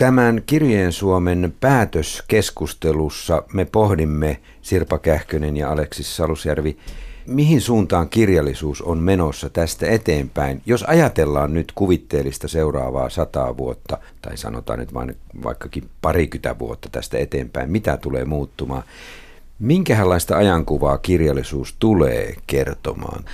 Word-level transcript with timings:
Tämän 0.00 0.42
Kirjeen 0.46 0.92
Suomen 0.92 1.54
päätöskeskustelussa 1.60 3.42
me 3.52 3.64
pohdimme 3.64 4.40
Sirpa 4.62 4.98
Kähkönen 4.98 5.56
ja 5.56 5.72
Aleksis 5.72 6.16
Salusjärvi, 6.16 6.76
mihin 7.26 7.60
suuntaan 7.60 8.08
kirjallisuus 8.08 8.82
on 8.82 8.98
menossa 8.98 9.50
tästä 9.50 9.86
eteenpäin, 9.86 10.62
jos 10.66 10.82
ajatellaan 10.82 11.54
nyt 11.54 11.72
kuvitteellista 11.74 12.48
seuraavaa 12.48 13.10
sataa 13.10 13.56
vuotta, 13.56 13.98
tai 14.22 14.36
sanotaan 14.36 14.78
nyt 14.78 14.94
vain 14.94 15.16
vaikkakin 15.42 15.90
parikymmentä 16.02 16.58
vuotta 16.58 16.88
tästä 16.92 17.18
eteenpäin, 17.18 17.70
mitä 17.70 17.96
tulee 17.96 18.24
muuttumaan. 18.24 18.82
Minkälaista 19.58 20.36
ajankuvaa 20.36 20.98
kirjallisuus 20.98 21.76
tulee 21.78 22.34
kertomaan? 22.46 23.24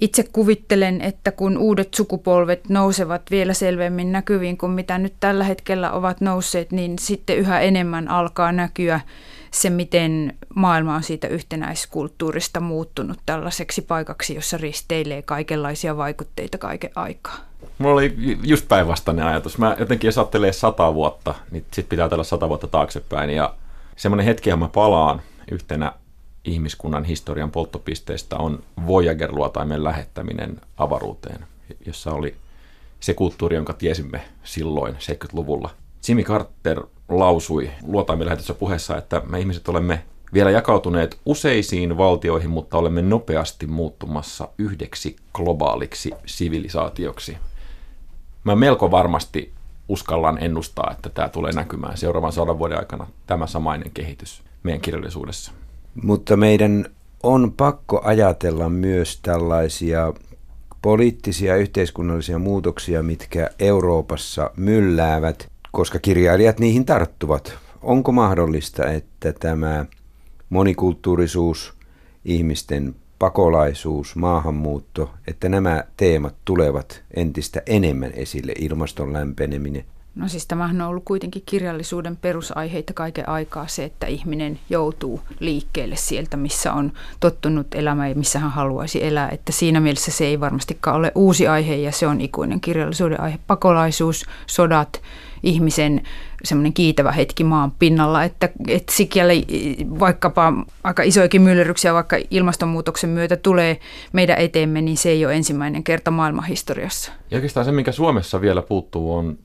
Itse 0.00 0.24
kuvittelen, 0.32 1.00
että 1.00 1.32
kun 1.32 1.58
uudet 1.58 1.94
sukupolvet 1.94 2.68
nousevat 2.68 3.22
vielä 3.30 3.54
selvemmin 3.54 4.12
näkyviin 4.12 4.58
kuin 4.58 4.72
mitä 4.72 4.98
nyt 4.98 5.14
tällä 5.20 5.44
hetkellä 5.44 5.92
ovat 5.92 6.20
nousseet, 6.20 6.72
niin 6.72 6.98
sitten 6.98 7.36
yhä 7.36 7.60
enemmän 7.60 8.08
alkaa 8.08 8.52
näkyä 8.52 9.00
se, 9.50 9.70
miten 9.70 10.36
maailma 10.54 10.94
on 10.94 11.02
siitä 11.02 11.28
yhtenäiskulttuurista 11.28 12.60
muuttunut 12.60 13.18
tällaiseksi 13.26 13.82
paikaksi, 13.82 14.34
jossa 14.34 14.56
risteilee 14.56 15.22
kaikenlaisia 15.22 15.96
vaikutteita 15.96 16.58
kaiken 16.58 16.90
aikaa. 16.94 17.36
Mulla 17.78 17.94
oli 17.94 18.38
just 18.42 18.68
päinvastainen 18.68 19.26
ajatus. 19.26 19.58
Mä 19.58 19.76
jotenkin, 19.78 20.08
jos 20.08 20.18
ajattelee 20.18 20.52
sata 20.52 20.94
vuotta, 20.94 21.34
niin 21.50 21.64
sit 21.70 21.88
pitää 21.88 22.08
tällä 22.08 22.24
sata 22.24 22.48
vuotta 22.48 22.66
taaksepäin. 22.66 23.30
Ja 23.30 23.54
semmoinen 23.96 24.26
hetki, 24.26 24.56
mä 24.56 24.68
palaan 24.68 25.22
yhtenä 25.50 25.92
ihmiskunnan 26.44 27.04
historian 27.04 27.50
polttopisteistä 27.50 28.36
on 28.36 28.62
Voyager-luotaimen 28.86 29.84
lähettäminen 29.84 30.60
avaruuteen, 30.76 31.44
jossa 31.86 32.12
oli 32.12 32.36
se 33.00 33.14
kulttuuri, 33.14 33.56
jonka 33.56 33.72
tiesimme 33.72 34.20
silloin 34.44 34.94
70-luvulla. 34.94 35.70
Jimmy 36.08 36.22
Carter 36.22 36.82
lausui 37.08 37.70
luotaimen 37.82 38.26
lähetyssä 38.26 38.54
puheessa, 38.54 38.96
että 38.96 39.22
me 39.26 39.40
ihmiset 39.40 39.68
olemme 39.68 40.04
vielä 40.32 40.50
jakautuneet 40.50 41.20
useisiin 41.26 41.98
valtioihin, 41.98 42.50
mutta 42.50 42.78
olemme 42.78 43.02
nopeasti 43.02 43.66
muuttumassa 43.66 44.48
yhdeksi 44.58 45.16
globaaliksi 45.34 46.10
sivilisaatioksi. 46.26 47.36
Mä 48.44 48.56
melko 48.56 48.90
varmasti 48.90 49.52
uskallan 49.88 50.42
ennustaa, 50.42 50.90
että 50.92 51.10
tämä 51.10 51.28
tulee 51.28 51.52
näkymään 51.52 51.96
seuraavan 51.96 52.32
sadan 52.32 52.58
vuoden 52.58 52.78
aikana, 52.78 53.06
tämä 53.26 53.46
samainen 53.46 53.90
kehitys 53.94 54.42
meidän 54.62 54.80
kirjallisuudessa. 54.80 55.52
Mutta 56.02 56.36
meidän 56.36 56.86
on 57.22 57.52
pakko 57.52 58.00
ajatella 58.04 58.68
myös 58.68 59.20
tällaisia 59.22 60.12
poliittisia 60.82 61.56
yhteiskunnallisia 61.56 62.38
muutoksia, 62.38 63.02
mitkä 63.02 63.50
Euroopassa 63.58 64.50
mylläävät, 64.56 65.48
koska 65.72 65.98
kirjailijat 65.98 66.58
niihin 66.60 66.84
tarttuvat. 66.84 67.58
Onko 67.82 68.12
mahdollista, 68.12 68.90
että 68.90 69.32
tämä 69.32 69.86
monikulttuurisuus, 70.50 71.74
ihmisten 72.24 72.94
pakolaisuus, 73.18 74.16
maahanmuutto, 74.16 75.10
että 75.26 75.48
nämä 75.48 75.84
teemat 75.96 76.34
tulevat 76.44 77.02
entistä 77.16 77.62
enemmän 77.66 78.12
esille, 78.12 78.52
ilmaston 78.58 79.12
lämpeneminen, 79.12 79.84
No 80.14 80.28
siis 80.28 80.46
tämähän 80.46 80.80
on 80.80 80.88
ollut 80.88 81.04
kuitenkin 81.04 81.42
kirjallisuuden 81.46 82.16
perusaiheita 82.16 82.92
kaiken 82.92 83.28
aikaa 83.28 83.66
se, 83.66 83.84
että 83.84 84.06
ihminen 84.06 84.58
joutuu 84.70 85.20
liikkeelle 85.40 85.96
sieltä, 85.96 86.36
missä 86.36 86.72
on 86.72 86.92
tottunut 87.20 87.74
elämään 87.74 88.08
ja 88.08 88.14
missä 88.14 88.38
hän 88.38 88.50
haluaisi 88.50 89.04
elää. 89.04 89.28
Että 89.28 89.52
siinä 89.52 89.80
mielessä 89.80 90.10
se 90.10 90.24
ei 90.26 90.40
varmastikaan 90.40 90.96
ole 90.96 91.12
uusi 91.14 91.48
aihe 91.48 91.74
ja 91.74 91.92
se 91.92 92.06
on 92.06 92.20
ikuinen 92.20 92.60
kirjallisuuden 92.60 93.20
aihe. 93.20 93.38
Pakolaisuus, 93.46 94.26
sodat, 94.46 95.02
ihmisen 95.42 96.02
semmoinen 96.44 96.72
kiitävä 96.72 97.12
hetki 97.12 97.44
maan 97.44 97.72
pinnalla, 97.78 98.24
että, 98.24 98.48
että 98.68 98.92
sikäli 98.92 99.46
vaikkapa 100.00 100.52
aika 100.84 101.02
isoikin 101.02 101.42
myllerryksiä, 101.42 101.94
vaikka 101.94 102.16
ilmastonmuutoksen 102.30 103.10
myötä 103.10 103.36
tulee 103.36 103.80
meidän 104.12 104.38
eteemme, 104.38 104.80
niin 104.80 104.96
se 104.96 105.08
ei 105.08 105.26
ole 105.26 105.34
ensimmäinen 105.34 105.84
kerta 105.84 106.10
maailmanhistoriassa. 106.10 107.12
Ja 107.30 107.36
oikeastaan 107.36 107.66
se, 107.66 107.72
mikä 107.72 107.92
Suomessa 107.92 108.40
vielä 108.40 108.62
puuttuu, 108.62 109.14
on 109.14 109.38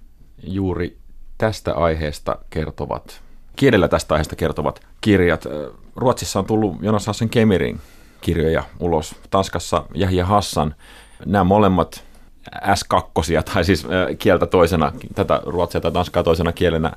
juuri 0.47 0.97
tästä 1.37 1.73
aiheesta 1.73 2.37
kertovat, 2.49 3.21
kielellä 3.55 3.87
tästä 3.87 4.13
aiheesta 4.13 4.35
kertovat 4.35 4.79
kirjat. 5.01 5.47
Ruotsissa 5.95 6.39
on 6.39 6.45
tullut 6.45 6.75
Jonas 6.81 7.07
Hassan 7.07 7.29
Kemirin 7.29 7.79
kirjoja 8.21 8.63
ulos, 8.79 9.15
Tanskassa 9.29 9.85
Jahja 9.93 10.25
Hassan. 10.25 10.75
Nämä 11.25 11.43
molemmat 11.43 12.03
S2, 12.55 13.43
tai 13.53 13.65
siis 13.65 13.87
kieltä 14.19 14.45
toisena, 14.45 14.91
tätä 15.15 15.41
ruotsia 15.45 15.81
tai 15.81 15.91
tanskaa 15.91 16.23
toisena 16.23 16.51
kielenä 16.51 16.91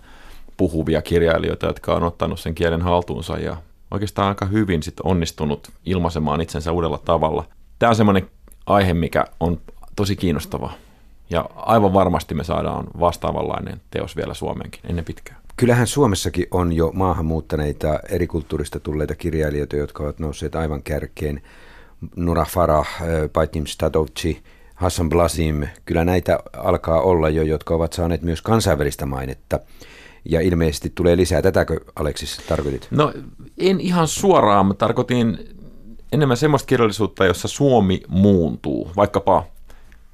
puhuvia 0.57 1.03
kirjailijoita, 1.03 1.67
jotka 1.67 1.95
on 1.95 2.03
ottanut 2.03 2.41
sen 2.41 2.55
kielen 2.55 2.83
haltuunsa 2.83 3.39
ja 3.39 3.57
oikeastaan 3.91 4.29
aika 4.29 4.47
hyvin 4.47 4.83
sit 4.83 5.01
onnistunut 5.05 5.69
ilmaisemaan 5.87 6.41
itsensä 6.41 6.73
uudella 6.73 6.99
tavalla. 6.99 7.45
Tämä 7.79 7.91
on 7.91 7.97
semmoinen 7.97 8.31
aihe, 8.67 8.95
mikä 8.95 9.25
on 9.41 9.61
tosi 9.97 10.17
kiinnostava 10.17 10.73
ja 11.31 11.45
aivan 11.57 11.93
varmasti 11.93 12.35
me 12.35 12.45
saadaan 12.45 12.87
vastaavanlainen 13.01 13.81
teos 13.91 14.17
vielä 14.17 14.35
Suomeenkin 14.35 14.81
ennen 14.89 15.05
pitkää. 15.05 15.41
Kyllähän 15.57 15.87
Suomessakin 15.87 16.47
on 16.51 16.73
jo 16.73 16.91
maahanmuuttaneita 16.95 17.99
eri 18.09 18.27
kulttuurista 18.27 18.81
tulleita 18.81 19.15
kirjailijoita, 19.15 19.77
jotka 19.77 20.03
ovat 20.03 20.19
nousseet 20.19 20.55
aivan 20.55 20.83
kärkeen. 20.83 21.43
Nura 22.17 22.45
Farah, 22.45 22.89
Paitim 23.33 23.67
Stadovci, 23.67 24.43
Hassan 24.75 25.09
Blasim, 25.09 25.67
kyllä 25.85 26.05
näitä 26.05 26.39
alkaa 26.57 27.01
olla 27.01 27.29
jo, 27.29 27.43
jotka 27.43 27.75
ovat 27.75 27.93
saaneet 27.93 28.23
myös 28.23 28.43
kansainvälistä 28.43 29.07
mainetta. 29.07 29.61
Ja 30.25 30.41
ilmeisesti 30.41 30.93
tulee 30.95 31.17
lisää. 31.17 31.43
Tätäkö 31.43 31.81
Aleksis 31.97 32.41
tarkoitit? 32.49 32.89
No 32.91 33.13
en 33.59 33.81
ihan 33.81 34.09
suoraan, 34.09 34.67
mutta 34.67 34.87
tarkoitin 34.87 35.39
enemmän 36.13 36.37
semmoista 36.37 36.67
kirjallisuutta, 36.67 37.25
jossa 37.25 37.49
Suomi 37.49 38.01
muuntuu. 38.09 38.91
Vaikkapa 38.97 39.47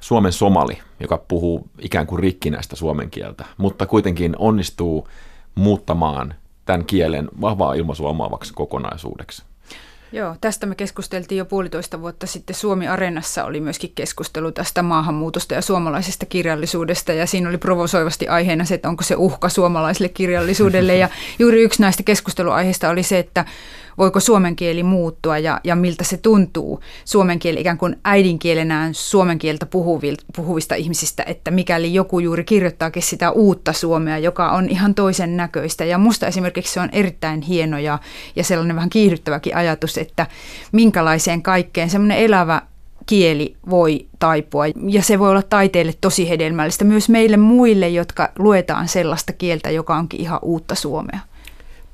Suomen 0.06 0.32
somali, 0.32 0.78
joka 1.00 1.18
puhuu 1.28 1.68
ikään 1.78 2.06
kuin 2.06 2.18
rikkinäistä 2.18 2.76
suomen 2.76 3.10
kieltä, 3.10 3.44
mutta 3.56 3.86
kuitenkin 3.86 4.36
onnistuu 4.38 5.08
muuttamaan 5.54 6.34
tämän 6.64 6.84
kielen 6.84 7.28
vahvaa 7.40 7.74
ilmaisua 7.74 8.08
omaavaksi 8.08 8.52
kokonaisuudeksi. 8.54 9.42
Joo, 10.12 10.36
tästä 10.40 10.66
me 10.66 10.74
keskusteltiin 10.74 11.38
jo 11.38 11.44
puolitoista 11.44 12.00
vuotta 12.00 12.26
sitten. 12.26 12.56
Suomi 12.56 12.88
Areenassa 12.88 13.44
oli 13.44 13.60
myöskin 13.60 13.92
keskustelu 13.94 14.52
tästä 14.52 14.82
maahanmuutosta 14.82 15.54
ja 15.54 15.62
suomalaisesta 15.62 16.26
kirjallisuudesta, 16.26 17.12
ja 17.12 17.26
siinä 17.26 17.48
oli 17.48 17.58
provosoivasti 17.58 18.28
aiheena 18.28 18.64
se, 18.64 18.74
että 18.74 18.88
onko 18.88 19.02
se 19.02 19.16
uhka 19.16 19.48
suomalaiselle 19.48 20.08
kirjallisuudelle, 20.08 20.96
ja 20.96 21.08
juuri 21.38 21.62
yksi 21.62 21.82
näistä 21.82 22.02
keskusteluaiheista 22.02 22.88
oli 22.88 23.02
se, 23.02 23.18
että 23.18 23.44
voiko 23.98 24.20
suomen 24.20 24.56
kieli 24.56 24.82
muuttua 24.82 25.38
ja, 25.38 25.60
ja 25.64 25.76
miltä 25.76 26.04
se 26.04 26.16
tuntuu 26.16 26.80
suomen 27.04 27.38
kieli 27.38 27.60
ikään 27.60 27.78
kuin 27.78 27.96
äidinkielenään 28.04 28.94
suomen 28.94 29.38
kieltä 29.38 29.66
puhuvista 30.36 30.74
ihmisistä, 30.74 31.22
että 31.26 31.50
mikäli 31.50 31.94
joku 31.94 32.18
juuri 32.18 32.44
kirjoittaakin 32.44 33.02
sitä 33.02 33.30
uutta 33.30 33.72
suomea, 33.72 34.18
joka 34.18 34.50
on 34.50 34.68
ihan 34.68 34.94
toisen 34.94 35.36
näköistä. 35.36 35.84
Ja 35.84 35.98
musta 35.98 36.26
esimerkiksi 36.26 36.72
se 36.72 36.80
on 36.80 36.88
erittäin 36.92 37.42
hieno 37.42 37.78
ja, 37.78 37.98
ja 38.36 38.44
sellainen 38.44 38.76
vähän 38.76 38.90
kiihdyttäväkin 38.90 39.56
ajatus, 39.56 39.98
että 39.98 40.26
minkälaiseen 40.72 41.42
kaikkeen 41.42 41.90
semmoinen 41.90 42.18
elävä 42.18 42.62
kieli 43.06 43.56
voi 43.70 44.06
taipua. 44.18 44.64
Ja 44.88 45.02
se 45.02 45.18
voi 45.18 45.30
olla 45.30 45.42
taiteelle 45.42 45.94
tosi 46.00 46.28
hedelmällistä 46.28 46.84
myös 46.84 47.08
meille 47.08 47.36
muille, 47.36 47.88
jotka 47.88 48.28
luetaan 48.38 48.88
sellaista 48.88 49.32
kieltä, 49.32 49.70
joka 49.70 49.96
onkin 49.96 50.20
ihan 50.20 50.38
uutta 50.42 50.74
suomea. 50.74 51.20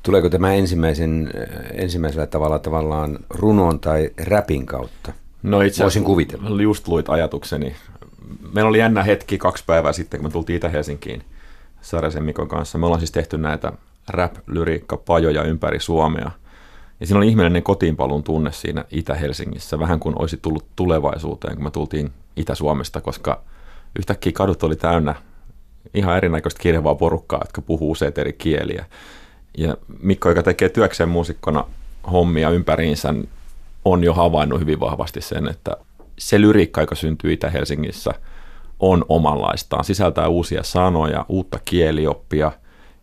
Tuleeko 0.02 0.28
tämä 0.28 0.52
ensimmäisen, 0.52 1.30
ensimmäisellä 1.72 2.26
tavalla 2.26 2.58
tavallaan 2.58 3.18
runon 3.30 3.80
tai 3.80 4.10
räpin 4.24 4.66
kautta? 4.66 5.12
No 5.42 5.60
itse 5.60 5.82
Voisin 5.82 6.04
kuvitella. 6.04 6.62
Just 6.62 6.88
luit 6.88 7.08
ajatukseni. 7.08 7.76
Meillä 8.54 8.68
oli 8.68 8.78
jännä 8.78 9.02
hetki 9.02 9.38
kaksi 9.38 9.64
päivää 9.66 9.92
sitten, 9.92 10.20
kun 10.20 10.28
me 10.28 10.32
tultiin 10.32 10.56
Itä-Helsinkiin 10.56 11.22
Sarjasen 11.80 12.24
Mikon 12.24 12.48
kanssa. 12.48 12.78
Me 12.78 12.86
ollaan 12.86 13.00
siis 13.00 13.10
tehty 13.12 13.38
näitä 13.38 13.72
rap-lyriikka-pajoja 14.08 15.43
ympäri 15.43 15.81
Suomea. 15.81 16.31
Ja 17.00 17.06
siinä 17.06 17.19
oli 17.19 17.28
ihmeellinen 17.28 17.62
kotiinpalun 17.62 18.22
tunne 18.22 18.52
siinä 18.52 18.84
Itä-Helsingissä, 18.90 19.78
vähän 19.78 20.00
kuin 20.00 20.14
olisi 20.19 20.37
tullut 20.37 20.66
tulevaisuuteen, 20.76 21.55
kun 21.55 21.64
me 21.64 21.70
tultiin 21.70 22.10
Itä-Suomesta, 22.37 23.00
koska 23.00 23.43
yhtäkkiä 23.98 24.32
kadut 24.32 24.62
oli 24.62 24.76
täynnä 24.76 25.14
ihan 25.94 26.16
erinäköistä 26.16 26.62
kirjavaa 26.62 26.94
porukkaa, 26.94 27.40
jotka 27.43 27.62
puhuu 27.62 27.90
useita 27.90 28.20
eri 28.20 28.32
kieliä. 28.32 28.84
Ja 29.58 29.76
Mikko, 30.02 30.28
joka 30.28 30.43
tekee 30.43 30.69
työkseen 30.69 31.08
muusikkona 31.08 31.64
hommia 32.12 32.50
ympäriinsä, 32.50 33.14
on 33.84 34.04
jo 34.04 34.14
havainnut 34.14 34.60
hyvin 34.60 34.81
vahvasti 34.81 35.20
sen, 35.20 35.49
että 35.49 35.76
se 36.19 36.40
lyriikka, 36.40 36.81
joka 36.81 36.94
syntyy 36.94 37.32
Itä-Helsingissä, 37.32 38.10
on 38.81 39.04
omanlaistaan. 39.08 39.84
Sisältää 39.84 40.28
uusia 40.28 40.62
sanoja, 40.62 41.26
uutta 41.28 41.58
kielioppia, 41.64 42.52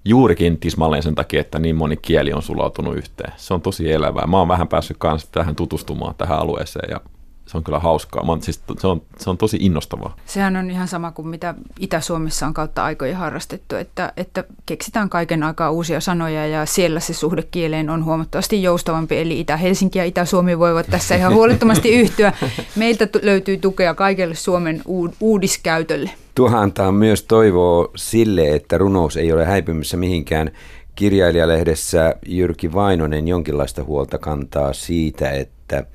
juurikin 0.05 0.59
tismalleen 0.59 1.03
sen 1.03 1.15
takia, 1.15 1.41
että 1.41 1.59
niin 1.59 1.75
moni 1.75 1.97
kieli 1.97 2.33
on 2.33 2.41
sulautunut 2.41 2.97
yhteen. 2.97 3.33
Se 3.37 3.53
on 3.53 3.61
tosi 3.61 3.91
elävää. 3.91 4.27
Mä 4.27 4.37
oon 4.37 4.47
vähän 4.47 4.67
päässyt 4.67 4.97
kanssa 4.97 5.27
tähän 5.31 5.55
tutustumaan 5.55 6.15
tähän 6.15 6.39
alueeseen 6.39 6.89
ja 6.91 7.01
se 7.49 7.57
on 7.57 7.63
kyllä 7.63 7.79
hauskaa. 7.79 8.25
Mä, 8.25 8.41
siis, 8.41 8.61
se, 8.79 8.87
on, 8.87 9.01
se 9.17 9.29
on 9.29 9.37
tosi 9.37 9.57
innostavaa. 9.61 10.15
Sehän 10.25 10.55
on 10.55 10.71
ihan 10.71 10.87
sama 10.87 11.11
kuin 11.11 11.27
mitä 11.27 11.55
Itä-Suomessa 11.79 12.47
on 12.47 12.53
kautta 12.53 12.83
aikoja 12.83 13.17
harrastettu, 13.17 13.75
että, 13.75 14.13
että 14.17 14.43
keksitään 14.65 15.09
kaiken 15.09 15.43
aikaa 15.43 15.71
uusia 15.71 15.99
sanoja 15.99 16.47
ja 16.47 16.65
siellä 16.65 16.99
se 16.99 17.13
suhde 17.13 17.43
kieleen 17.51 17.89
on 17.89 18.05
huomattavasti 18.05 18.63
joustavampi. 18.63 19.17
Eli 19.17 19.39
Itä-Helsinki 19.39 19.99
ja 19.99 20.05
Itä-Suomi 20.05 20.59
voivat 20.59 20.87
tässä 20.87 21.15
ihan 21.15 21.33
huolettomasti 21.33 21.89
yhtyä. 22.01 22.33
Meiltä 22.75 23.07
t- 23.07 23.23
löytyy 23.23 23.57
tukea 23.57 23.93
kaikelle 23.93 24.35
Suomen 24.35 24.81
uudiskäytölle. 25.19 26.09
Tuohan 26.35 26.61
antaa 26.61 26.91
myös 26.91 27.23
toivoa 27.23 27.91
sille, 27.95 28.55
että 28.55 28.77
runous 28.77 29.17
ei 29.17 29.31
ole 29.31 29.45
häipymässä 29.45 29.97
mihinkään. 29.97 30.51
Kirjailijalehdessä 30.95 32.15
Jyrki 32.25 32.73
Vainonen 32.73 33.27
jonkinlaista 33.27 33.83
huolta 33.83 34.17
kantaa 34.17 34.73
siitä, 34.73 35.31
että 35.31 35.85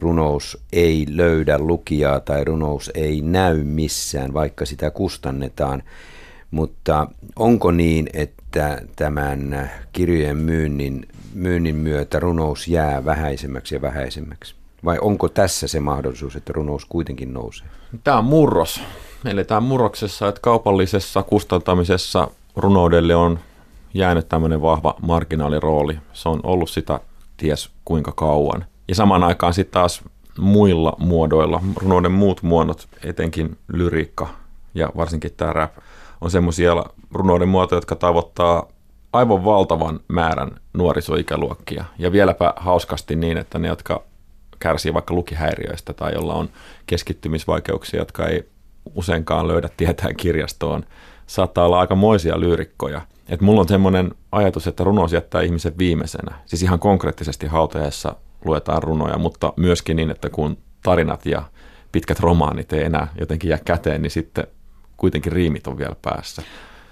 runous 0.00 0.58
ei 0.72 1.06
löydä 1.08 1.58
lukijaa 1.58 2.20
tai 2.20 2.44
runous 2.44 2.90
ei 2.94 3.20
näy 3.20 3.64
missään, 3.64 4.34
vaikka 4.34 4.66
sitä 4.66 4.90
kustannetaan. 4.90 5.82
Mutta 6.50 7.06
onko 7.36 7.70
niin, 7.70 8.08
että 8.12 8.82
tämän 8.96 9.70
kirjojen 9.92 10.36
myynnin, 10.36 11.08
myynnin 11.34 11.76
myötä 11.76 12.20
runous 12.20 12.68
jää 12.68 13.04
vähäisemmäksi 13.04 13.74
ja 13.74 13.82
vähäisemmäksi? 13.82 14.54
Vai 14.84 14.98
onko 15.00 15.28
tässä 15.28 15.68
se 15.68 15.80
mahdollisuus, 15.80 16.36
että 16.36 16.52
runous 16.52 16.84
kuitenkin 16.84 17.34
nousee? 17.34 17.66
Tämä 18.04 18.18
on 18.18 18.24
murros. 18.24 18.80
Eli 19.24 19.44
tämä 19.44 19.60
murroksessa, 19.60 20.28
että 20.28 20.40
kaupallisessa 20.40 21.22
kustantamisessa 21.22 22.28
runoudelle 22.56 23.16
on 23.16 23.38
jäänyt 23.94 24.28
tämmöinen 24.28 24.62
vahva 24.62 24.94
marginaalirooli. 25.02 25.98
Se 26.12 26.28
on 26.28 26.40
ollut 26.42 26.70
sitä 26.70 27.00
ties 27.36 27.70
kuinka 27.84 28.12
kauan. 28.12 28.64
Ja 28.90 28.94
samaan 28.94 29.24
aikaan 29.24 29.54
sitten 29.54 29.72
taas 29.72 30.02
muilla 30.38 30.96
muodoilla, 30.98 31.60
runouden 31.76 32.12
muut 32.12 32.42
muodot, 32.42 32.88
etenkin 33.04 33.58
lyriikka 33.72 34.28
ja 34.74 34.88
varsinkin 34.96 35.30
tämä 35.36 35.52
rap, 35.52 35.72
on 36.20 36.30
semmoisia 36.30 36.84
runouden 37.12 37.48
muotoja, 37.48 37.76
jotka 37.76 37.96
tavoittaa 37.96 38.66
aivan 39.12 39.44
valtavan 39.44 40.00
määrän 40.08 40.50
nuorisoikäluokkia. 40.72 41.84
Ja 41.98 42.12
vieläpä 42.12 42.54
hauskasti 42.56 43.16
niin, 43.16 43.36
että 43.36 43.58
ne, 43.58 43.68
jotka 43.68 44.02
kärsii 44.58 44.94
vaikka 44.94 45.14
lukihäiriöistä 45.14 45.92
tai 45.92 46.14
jolla 46.14 46.34
on 46.34 46.48
keskittymisvaikeuksia, 46.86 48.00
jotka 48.00 48.26
ei 48.26 48.48
useinkaan 48.94 49.48
löydä 49.48 49.68
tietään 49.76 50.16
kirjastoon, 50.16 50.84
saattaa 51.26 51.66
olla 51.66 51.80
aika 51.80 51.94
moisia 51.94 52.40
lyyrikkoja. 52.40 53.00
Et 53.28 53.40
mulla 53.40 53.60
on 53.60 53.68
semmoinen 53.68 54.14
ajatus, 54.32 54.66
että 54.66 54.84
runous 54.84 55.12
jättää 55.12 55.40
ihmisen 55.42 55.78
viimeisenä. 55.78 56.34
Siis 56.46 56.62
ihan 56.62 56.78
konkreettisesti 56.78 57.46
hautajaisessa 57.46 58.14
luetaan 58.44 58.82
runoja, 58.82 59.18
mutta 59.18 59.52
myöskin 59.56 59.96
niin, 59.96 60.10
että 60.10 60.30
kun 60.30 60.56
tarinat 60.82 61.26
ja 61.26 61.42
pitkät 61.92 62.20
romaanit 62.20 62.72
ei 62.72 62.84
enää 62.84 63.08
jotenkin 63.20 63.50
jää 63.50 63.58
käteen, 63.64 64.02
niin 64.02 64.10
sitten 64.10 64.46
kuitenkin 64.96 65.32
riimit 65.32 65.66
on 65.66 65.78
vielä 65.78 65.96
päässä. 66.02 66.42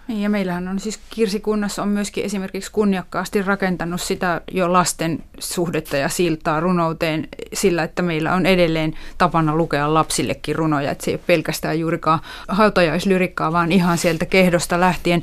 Niin, 0.08 0.22
ja 0.22 0.30
meillähän 0.30 0.68
on 0.68 0.78
siis 0.80 1.00
Kirsikunnassa 1.10 1.82
on 1.82 1.88
myöskin 1.88 2.24
esimerkiksi 2.24 2.72
kunniakkaasti 2.72 3.42
rakentanut 3.42 4.00
sitä 4.00 4.40
jo 4.52 4.72
lasten 4.72 5.24
suhdetta 5.38 5.96
ja 5.96 6.08
siltaa 6.08 6.60
runouteen 6.60 7.28
sillä, 7.52 7.82
että 7.82 8.02
meillä 8.02 8.34
on 8.34 8.46
edelleen 8.46 8.94
tapana 9.18 9.56
lukea 9.56 9.94
lapsillekin 9.94 10.56
runoja, 10.56 10.90
että 10.90 11.04
se 11.04 11.10
ei 11.10 11.14
ole 11.14 11.20
pelkästään 11.26 11.80
juurikaan 11.80 12.20
hautajaislyrikkaa, 12.48 13.52
vaan 13.52 13.72
ihan 13.72 13.98
sieltä 13.98 14.26
kehdosta 14.26 14.80
lähtien. 14.80 15.22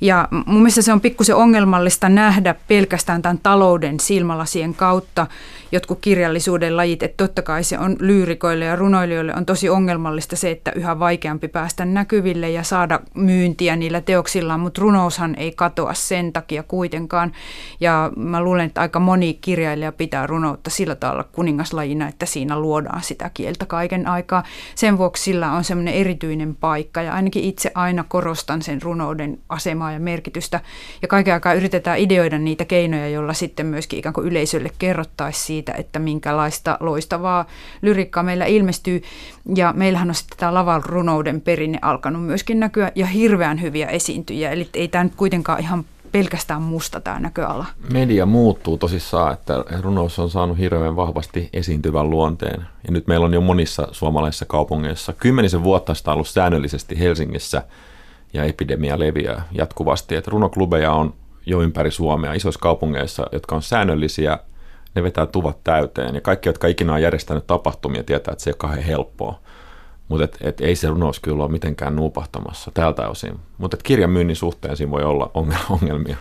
Ja 0.00 0.28
mun 0.30 0.60
mielestä 0.60 0.82
se 0.82 0.92
on 0.92 1.00
pikkusen 1.00 1.36
ongelmallista 1.36 2.08
nähdä 2.08 2.54
pelkästään 2.68 3.22
tämän 3.22 3.38
talouden 3.42 4.00
silmälasien 4.00 4.74
kautta 4.74 5.26
jotkut 5.72 5.98
kirjallisuuden 6.00 6.76
lajit, 6.76 7.02
että 7.02 7.24
totta 7.24 7.42
kai 7.42 7.64
se 7.64 7.78
on 7.78 7.96
lyyrikoille 8.00 8.64
ja 8.64 8.76
runoilijoille 8.76 9.34
on 9.34 9.46
tosi 9.46 9.68
ongelmallista 9.68 10.36
se, 10.36 10.50
että 10.50 10.72
yhä 10.72 10.98
vaikeampi 10.98 11.48
päästä 11.48 11.84
näkyville 11.84 12.50
ja 12.50 12.62
saada 12.62 13.00
myyntiä 13.14 13.76
niillä 13.76 14.00
teoksillaan, 14.20 14.60
mutta 14.60 14.80
runoushan 14.80 15.34
ei 15.34 15.52
katoa 15.52 15.94
sen 15.94 16.32
takia 16.32 16.62
kuitenkaan. 16.62 17.32
Ja 17.80 18.12
mä 18.16 18.42
luulen, 18.42 18.66
että 18.66 18.80
aika 18.80 19.00
moni 19.00 19.34
kirjailija 19.34 19.92
pitää 19.92 20.26
runoutta 20.26 20.70
sillä 20.70 20.94
tavalla 20.94 21.24
kuningaslajina, 21.24 22.08
että 22.08 22.26
siinä 22.26 22.60
luodaan 22.60 23.02
sitä 23.02 23.30
kieltä 23.34 23.66
kaiken 23.66 24.06
aikaa. 24.06 24.42
Sen 24.74 24.98
vuoksi 24.98 25.22
sillä 25.22 25.52
on 25.52 25.64
semmoinen 25.64 25.94
erityinen 25.94 26.54
paikka 26.54 27.02
ja 27.02 27.14
ainakin 27.14 27.44
itse 27.44 27.70
aina 27.74 28.04
korostan 28.08 28.62
sen 28.62 28.82
runouden 28.82 29.38
asemaa 29.48 29.92
ja 29.92 30.00
merkitystä. 30.00 30.60
Ja 31.02 31.08
kaiken 31.08 31.34
aikaa 31.34 31.54
yritetään 31.54 31.98
ideoida 31.98 32.38
niitä 32.38 32.64
keinoja, 32.64 33.08
joilla 33.08 33.34
sitten 33.34 33.66
myöskin 33.66 33.98
ikään 33.98 34.12
kuin 34.12 34.26
yleisölle 34.26 34.70
kerrottaisiin 34.78 35.46
siitä, 35.46 35.72
että 35.72 35.98
minkälaista 35.98 36.76
loistavaa 36.80 37.46
lyrikkaa 37.82 38.22
meillä 38.22 38.44
ilmestyy. 38.44 39.02
Ja 39.54 39.72
meillähän 39.76 40.08
on 40.08 40.14
sitten 40.14 40.38
tämä 40.38 40.54
lavan 40.54 40.82
runouden 40.84 41.40
perinne 41.40 41.78
alkanut 41.82 42.24
myöskin 42.24 42.60
näkyä 42.60 42.92
ja 42.94 43.06
hirveän 43.06 43.60
hyviä 43.60 43.86
esiintyjiä. 44.10 44.50
Eli 44.50 44.68
ei 44.74 44.88
tämä 44.88 45.04
nyt 45.04 45.14
kuitenkaan 45.14 45.60
ihan 45.60 45.84
pelkästään 46.12 46.62
musta 46.62 47.00
tämä 47.00 47.20
näköala. 47.20 47.66
Media 47.92 48.26
muuttuu 48.26 48.78
tosissaan, 48.78 49.32
että 49.32 49.64
runous 49.80 50.18
on 50.18 50.30
saanut 50.30 50.58
hirveän 50.58 50.96
vahvasti 50.96 51.48
esiintyvän 51.52 52.10
luonteen. 52.10 52.60
Ja 52.60 52.92
nyt 52.92 53.06
meillä 53.06 53.26
on 53.26 53.34
jo 53.34 53.40
monissa 53.40 53.88
suomalaisissa 53.92 54.44
kaupungeissa 54.44 55.12
kymmenisen 55.12 55.64
vuotta 55.64 55.94
sitä 55.94 56.12
ollut 56.12 56.28
säännöllisesti 56.28 56.98
Helsingissä 56.98 57.62
ja 58.32 58.44
epidemia 58.44 58.98
leviää 58.98 59.48
jatkuvasti. 59.52 60.16
Että 60.16 60.30
runoklubeja 60.30 60.92
on 60.92 61.14
jo 61.46 61.62
ympäri 61.62 61.90
Suomea 61.90 62.32
isoissa 62.32 62.60
kaupungeissa, 62.60 63.26
jotka 63.32 63.54
on 63.54 63.62
säännöllisiä 63.62 64.38
ne 64.94 65.02
vetää 65.02 65.26
tuvat 65.26 65.64
täyteen. 65.64 66.14
Ja 66.14 66.20
kaikki, 66.20 66.48
jotka 66.48 66.66
ikinä 66.68 66.94
on 66.94 67.02
järjestänyt 67.02 67.46
tapahtumia, 67.46 68.04
tietää, 68.04 68.32
että 68.32 68.44
se 68.44 68.50
ei 68.50 68.52
ole 68.52 68.58
kauhean 68.58 68.82
helppoa. 68.82 69.40
Mutta 70.10 70.24
et, 70.24 70.36
et 70.40 70.60
ei 70.60 70.76
se 70.76 70.88
runous 70.88 71.20
kyllä 71.20 71.44
ole 71.44 71.52
mitenkään 71.52 71.96
nuupahtamassa 71.96 72.70
tältä 72.74 73.08
osin. 73.08 73.32
Mutta 73.58 73.76
kirjan 73.82 74.10
myynnin 74.10 74.36
suhteen 74.36 74.76
siinä 74.76 74.90
voi 74.90 75.02
olla 75.02 75.30
ongelmia. 75.80 76.16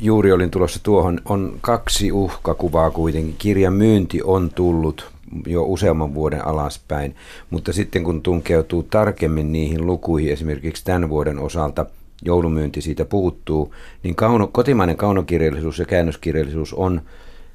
Juuri 0.00 0.32
olin 0.32 0.50
tulossa 0.50 0.80
tuohon. 0.82 1.20
On 1.24 1.58
kaksi 1.60 2.12
uhkakuvaa 2.12 2.90
kuitenkin. 2.90 3.34
Kirjan 3.38 3.72
myynti 3.72 4.22
on 4.24 4.50
tullut 4.54 5.10
jo 5.46 5.62
useamman 5.62 6.14
vuoden 6.14 6.46
alaspäin, 6.46 7.16
mutta 7.50 7.72
sitten 7.72 8.04
kun 8.04 8.22
tunkeutuu 8.22 8.82
tarkemmin 8.82 9.52
niihin 9.52 9.86
lukuihin, 9.86 10.32
esimerkiksi 10.32 10.84
tämän 10.84 11.08
vuoden 11.08 11.38
osalta 11.38 11.86
joulumyynti 12.24 12.80
siitä 12.80 13.04
puuttuu, 13.04 13.74
niin 14.02 14.14
kauno, 14.14 14.46
kotimainen 14.46 14.96
kaunokirjallisuus 14.96 15.78
ja 15.78 15.84
käännöskirjallisuus 15.84 16.74
on 16.74 17.02